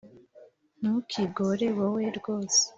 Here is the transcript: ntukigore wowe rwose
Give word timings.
ntukigore 0.79 1.67
wowe 1.77 2.05
rwose 2.17 2.61